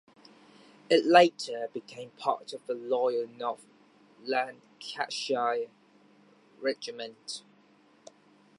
It 0.89 1.05
later 1.05 1.69
became 1.71 2.09
part 2.17 2.53
of 2.53 2.65
the 2.65 2.73
Loyal 2.73 3.27
North 3.27 3.67
Lancashire 4.23 5.67
Regiment. 6.59 7.43